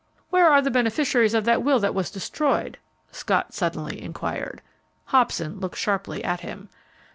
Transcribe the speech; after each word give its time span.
"Where 0.31 0.47
are 0.49 0.63
the 0.63 0.71
beneficiaries 0.71 1.35
of 1.35 1.45
that 1.45 1.61
will 1.61 1.77
that 1.79 1.93
was 1.93 2.09
destroyed?" 2.09 2.79
Scott 3.11 3.53
suddenly 3.53 4.01
inquired. 4.01 4.63
Hobson 5.05 5.59
looked 5.59 5.77
sharply 5.77 6.23
at 6.23 6.39
him. 6.39 6.69